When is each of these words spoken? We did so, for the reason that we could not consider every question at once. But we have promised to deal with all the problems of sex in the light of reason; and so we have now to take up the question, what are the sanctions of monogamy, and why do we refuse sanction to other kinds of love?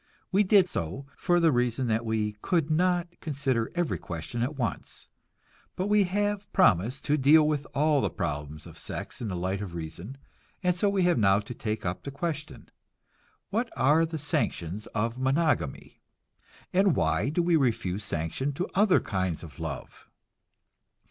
We 0.31 0.41
did 0.41 0.67
so, 0.67 1.05
for 1.15 1.39
the 1.39 1.51
reason 1.51 1.85
that 1.85 2.03
we 2.03 2.31
could 2.41 2.71
not 2.71 3.07
consider 3.19 3.71
every 3.75 3.99
question 3.99 4.41
at 4.41 4.55
once. 4.55 5.07
But 5.75 5.89
we 5.89 6.05
have 6.05 6.51
promised 6.51 7.05
to 7.05 7.19
deal 7.19 7.47
with 7.47 7.67
all 7.75 8.01
the 8.01 8.09
problems 8.09 8.65
of 8.65 8.79
sex 8.79 9.21
in 9.21 9.27
the 9.27 9.35
light 9.35 9.61
of 9.61 9.75
reason; 9.75 10.17
and 10.63 10.75
so 10.75 10.89
we 10.89 11.03
have 11.03 11.19
now 11.19 11.37
to 11.41 11.53
take 11.53 11.85
up 11.85 12.01
the 12.01 12.09
question, 12.09 12.69
what 13.51 13.69
are 13.77 14.03
the 14.03 14.17
sanctions 14.17 14.87
of 14.87 15.19
monogamy, 15.19 16.01
and 16.73 16.95
why 16.95 17.29
do 17.29 17.43
we 17.43 17.55
refuse 17.55 18.03
sanction 18.03 18.53
to 18.53 18.67
other 18.73 18.99
kinds 19.01 19.43
of 19.43 19.59
love? 19.59 20.09